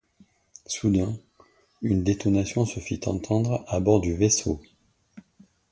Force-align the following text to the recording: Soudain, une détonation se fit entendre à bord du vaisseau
Soudain, 0.65 1.15
une 1.83 2.03
détonation 2.03 2.65
se 2.65 2.79
fit 2.79 2.99
entendre 3.05 3.63
à 3.67 3.79
bord 3.79 4.01
du 4.01 4.15
vaisseau 4.15 4.59